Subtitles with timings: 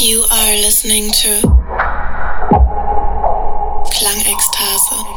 [0.00, 1.40] You are listening to
[3.92, 5.11] Klangextase.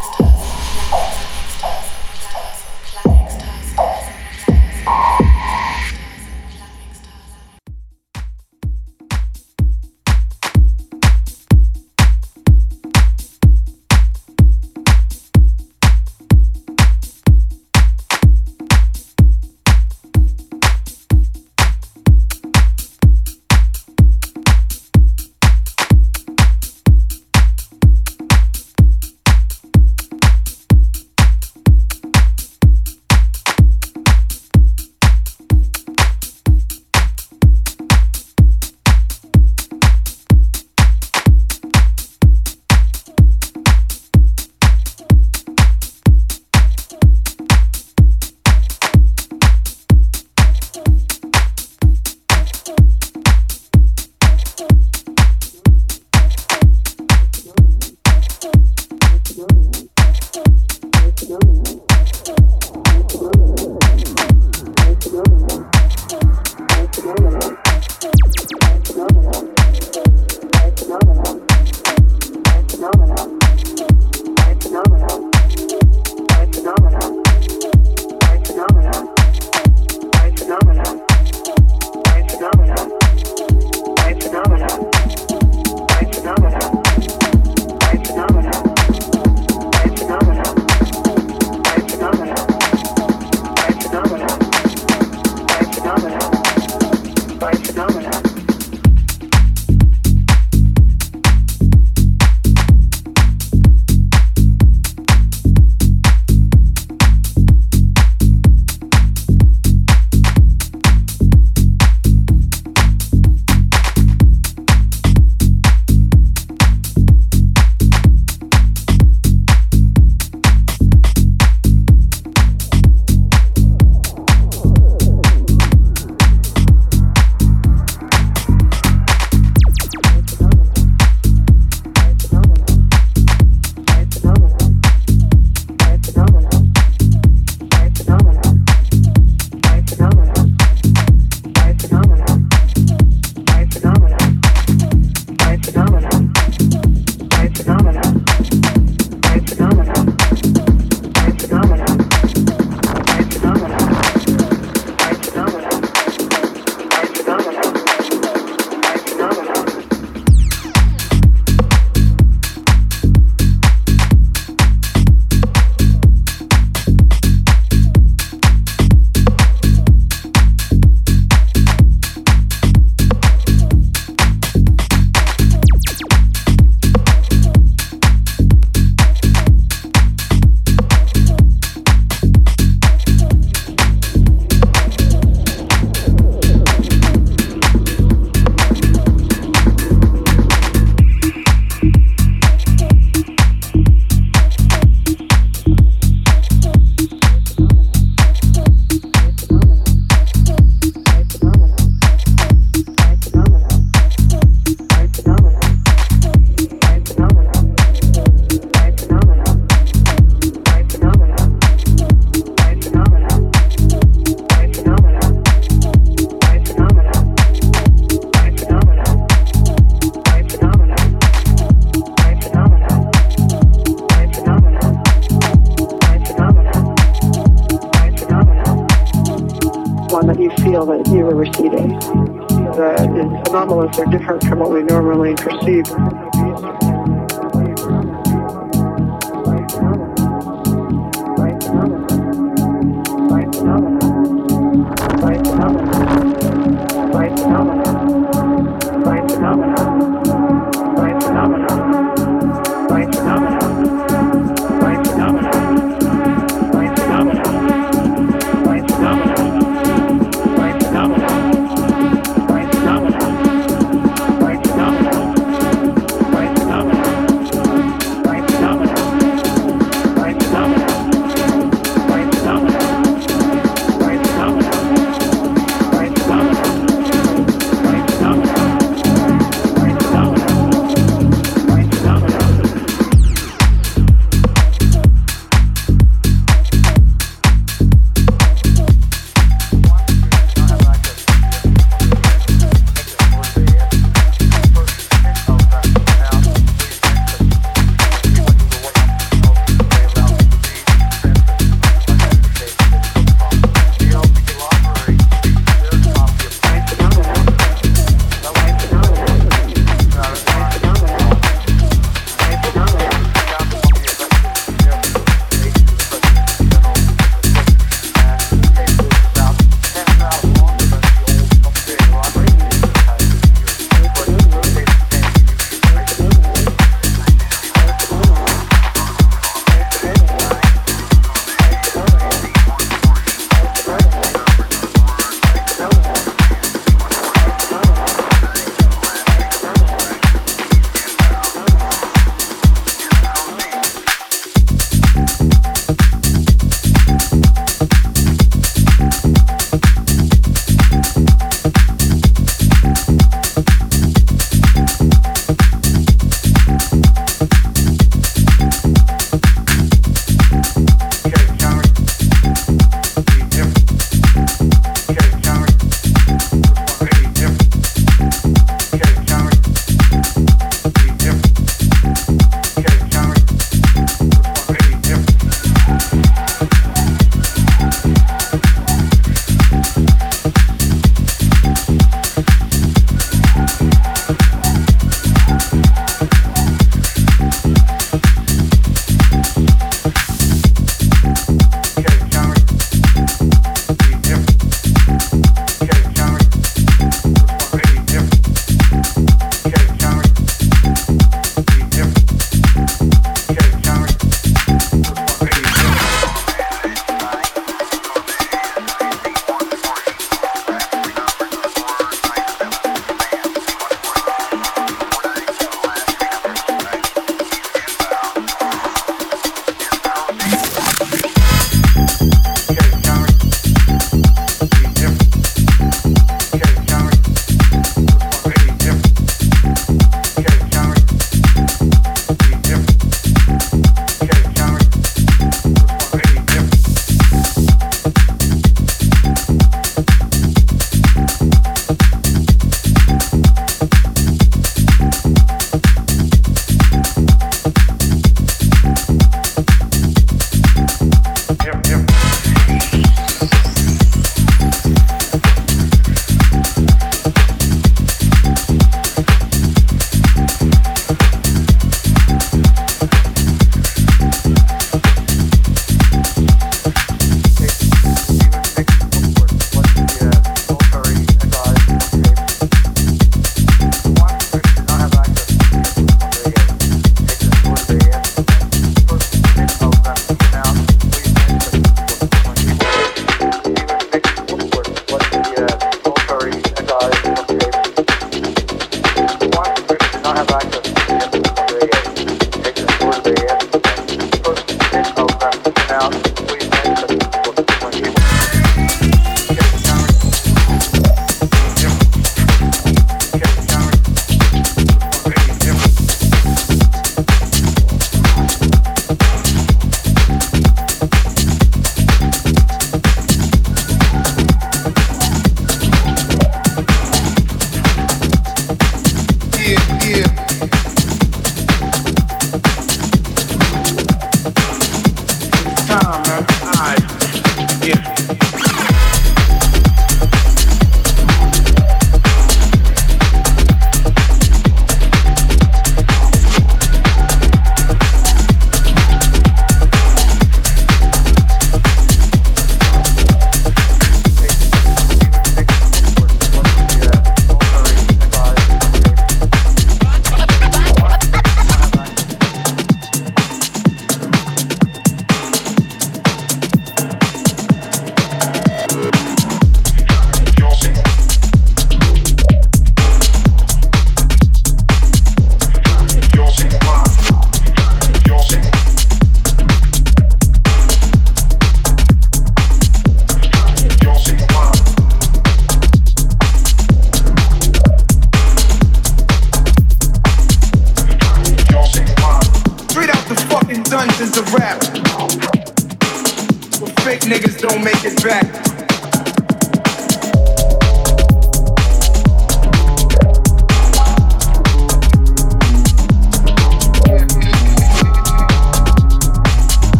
[233.96, 235.86] they're different from what we normally perceive.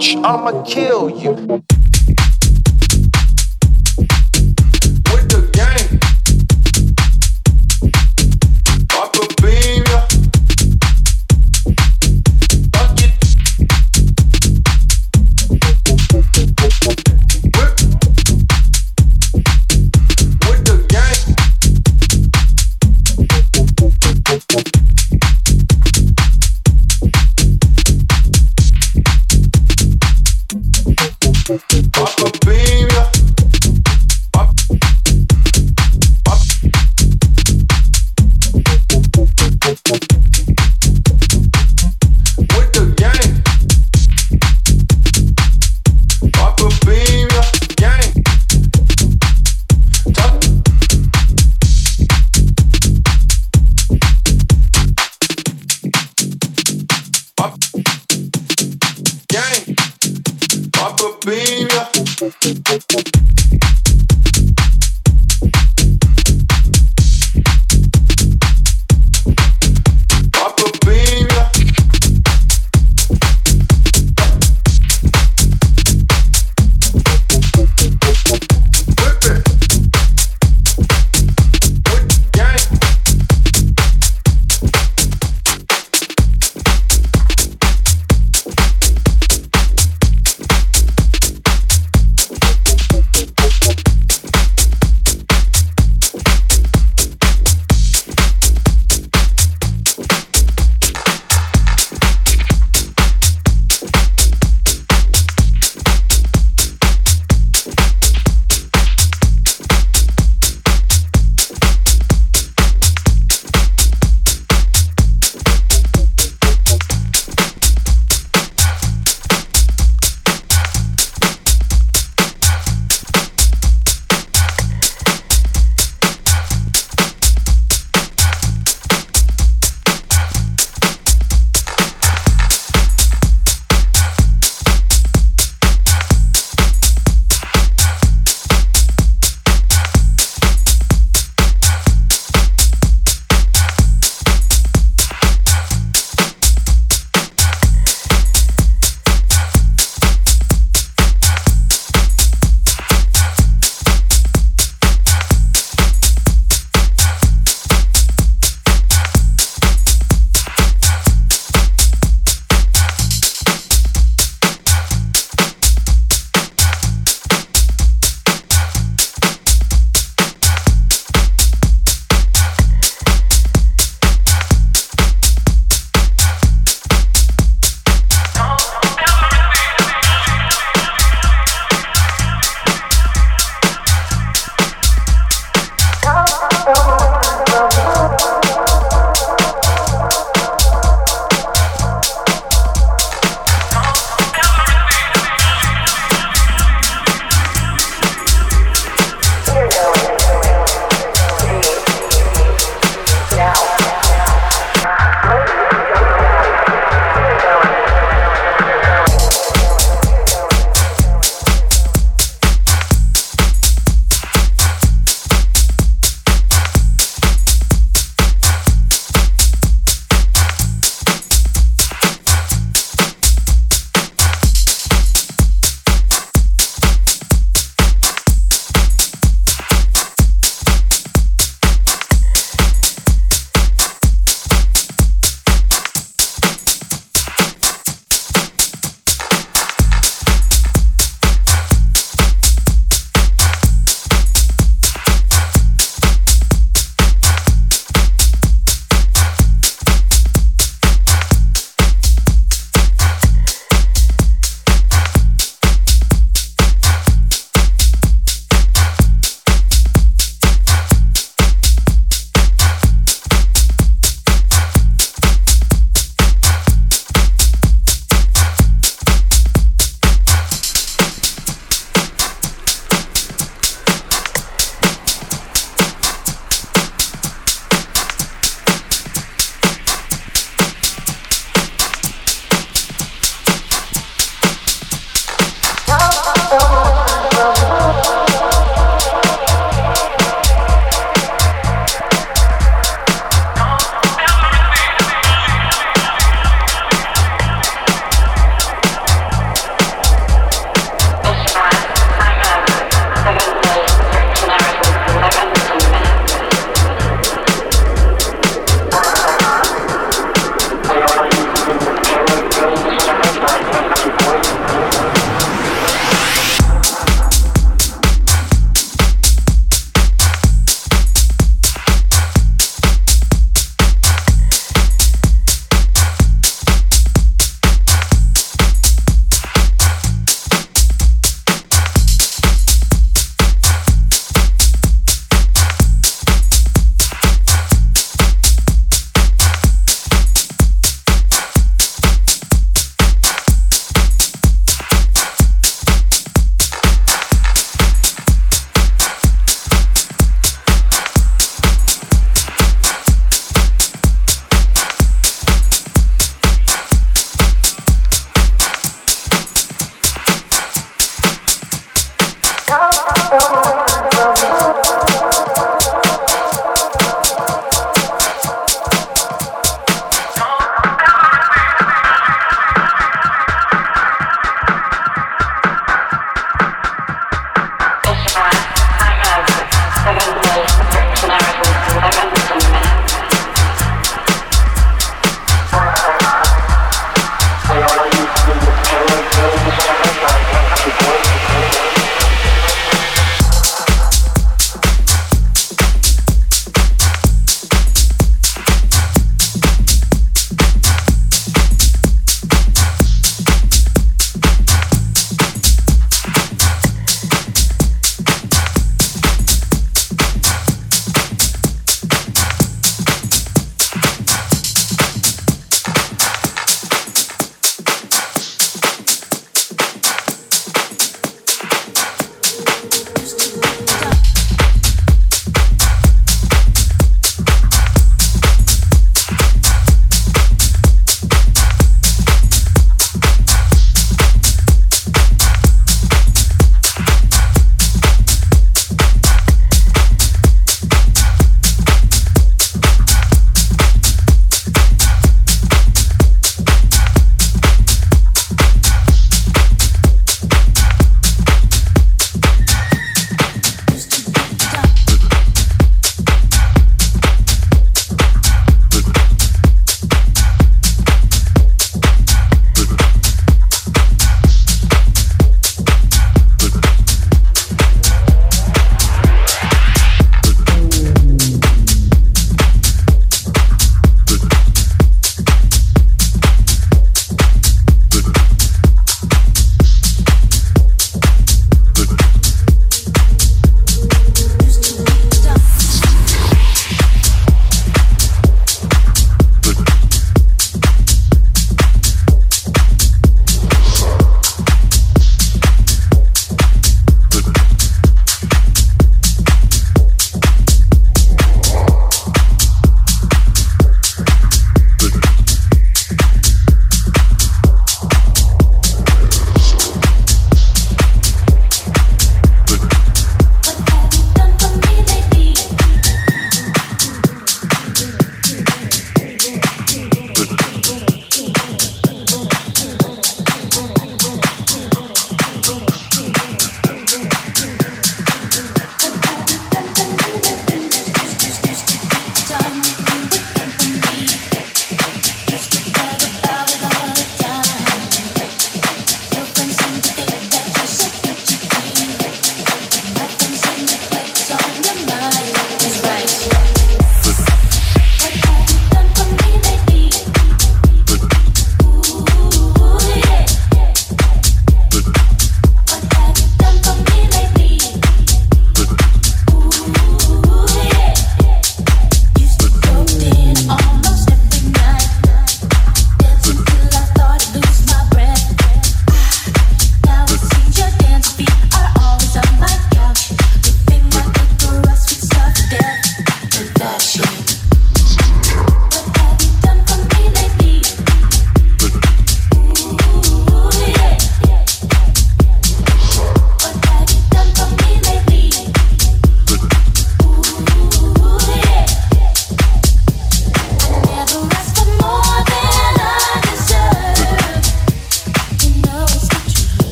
[0.00, 1.69] I'ma kill you.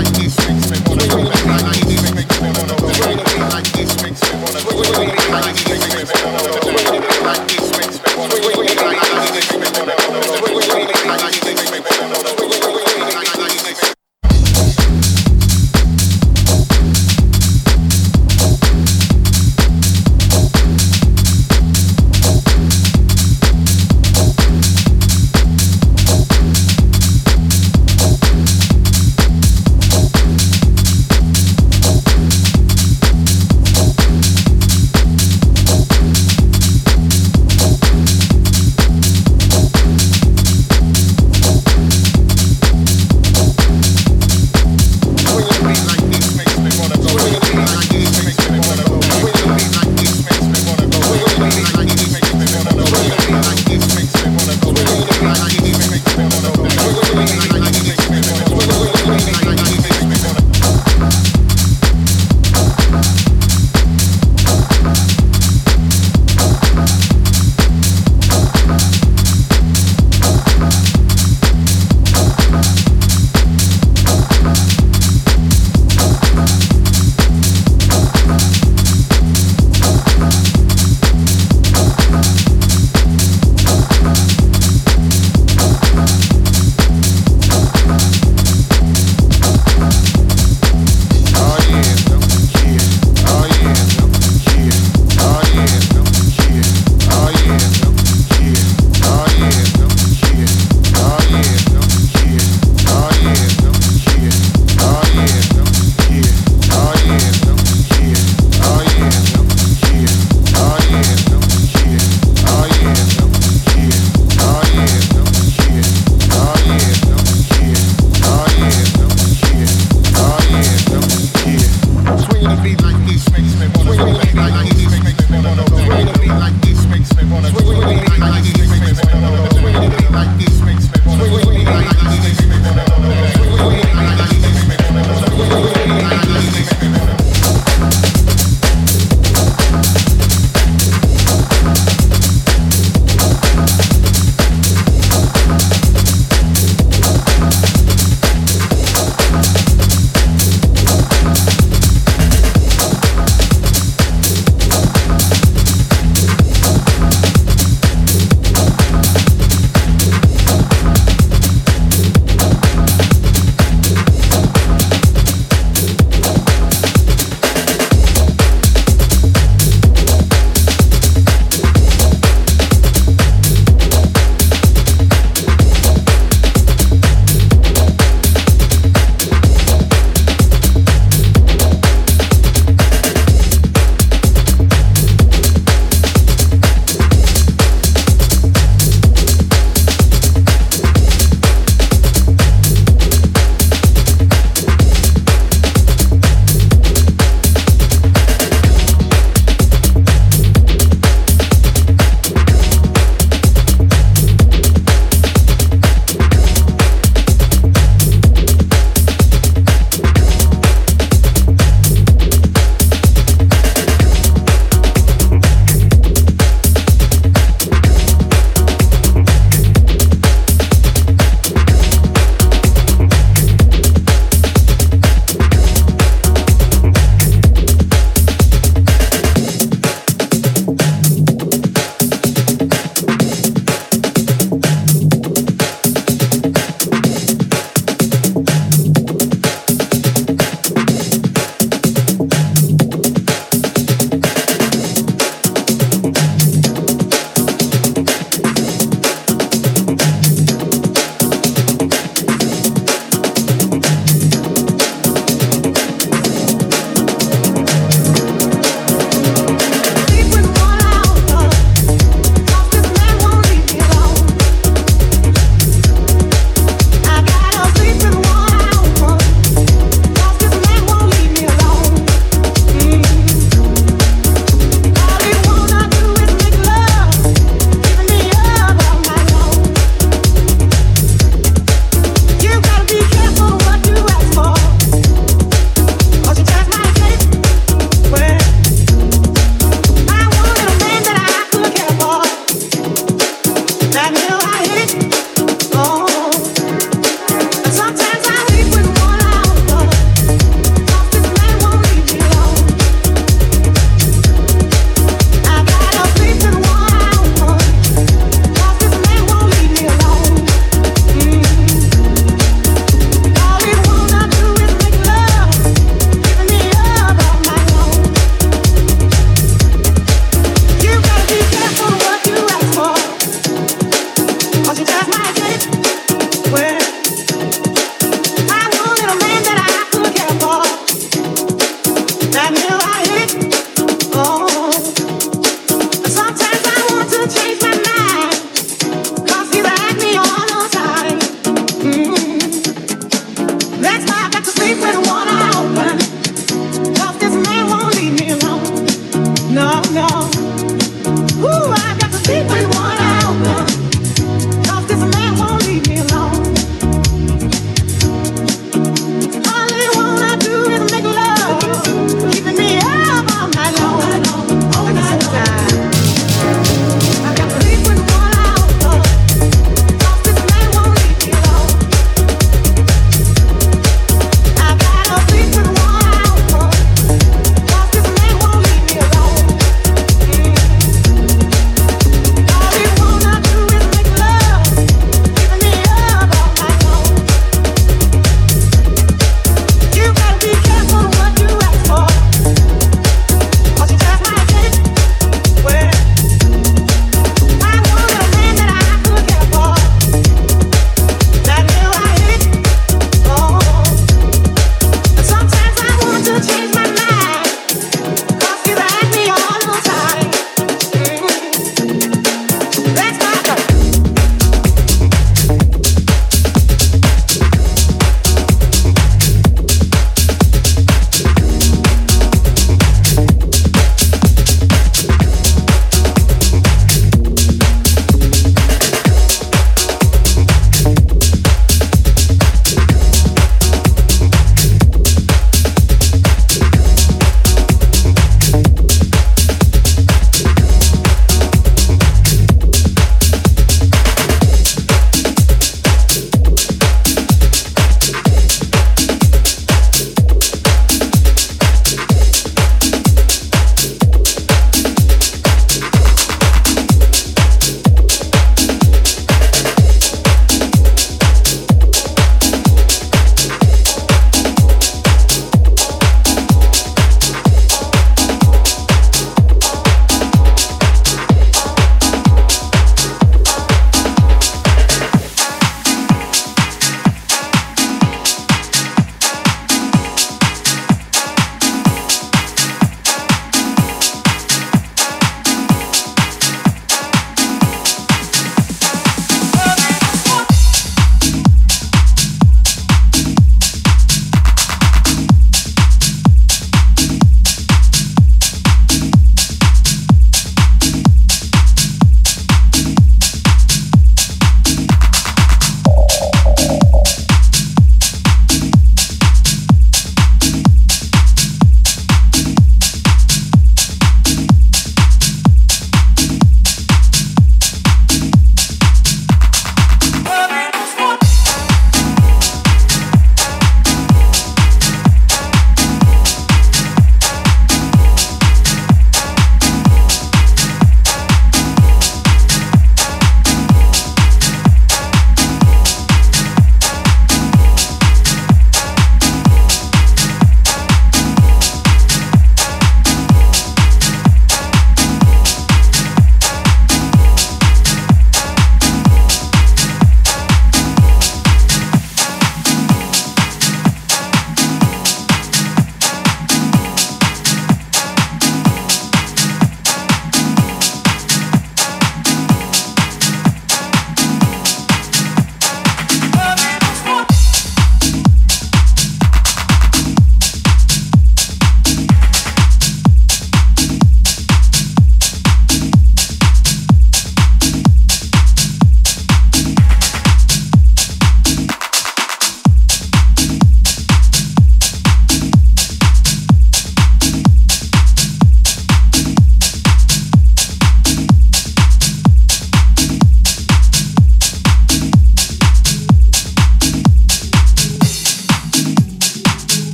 [0.00, 0.39] Eric E.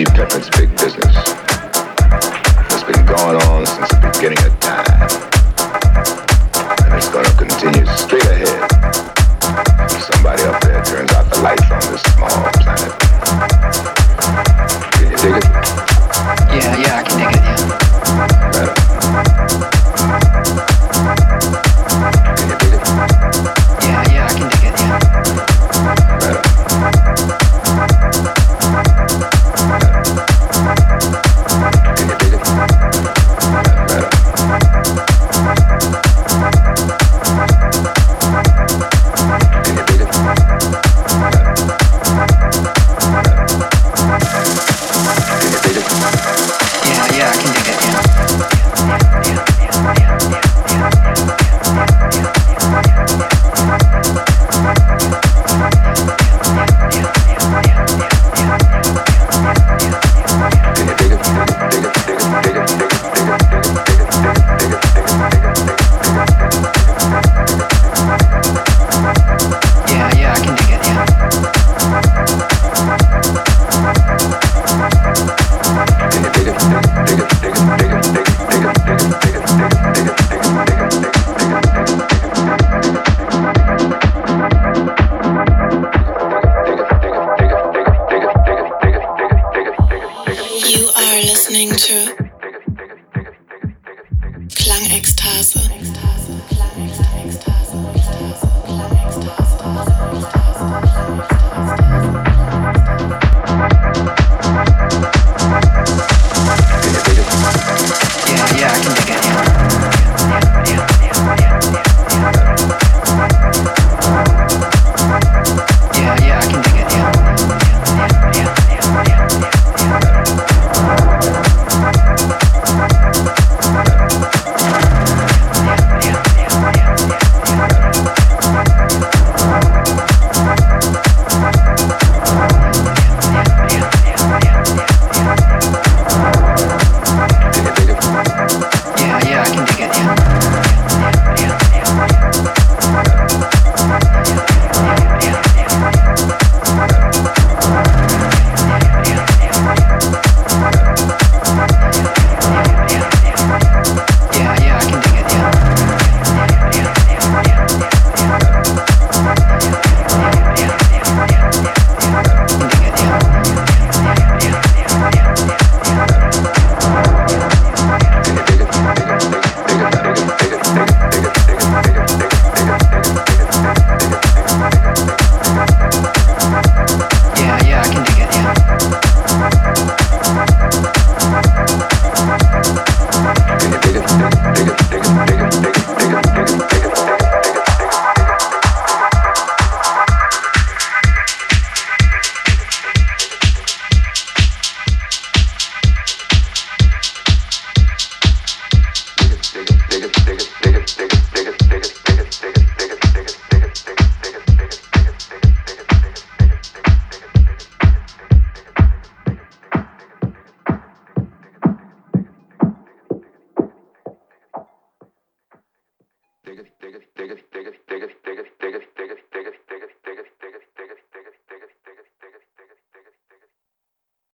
[0.00, 1.29] Steve Peppin's Big Business.